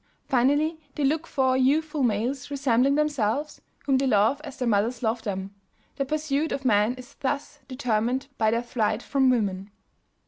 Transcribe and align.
Finally 0.27 0.79
they 0.95 1.03
look 1.03 1.27
for 1.27 1.55
youthful 1.55 2.01
males 2.01 2.49
resembling 2.49 2.95
themselves, 2.95 3.61
whom 3.85 3.99
they 3.99 4.07
love 4.07 4.41
as 4.43 4.57
their 4.57 4.67
mothers 4.67 5.03
loved 5.03 5.25
them. 5.25 5.53
Their 5.97 6.07
pursuit 6.07 6.51
of 6.51 6.65
men 6.65 6.95
is 6.95 7.13
thus 7.19 7.59
determined 7.67 8.25
by 8.39 8.49
their 8.49 8.63
flight 8.63 9.03
from 9.03 9.29
women. 9.29 9.69